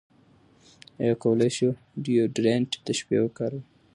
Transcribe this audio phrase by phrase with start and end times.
[1.01, 1.69] ایا کولی شو
[2.03, 3.61] ډیوډرنټ د شپې وکاروو؟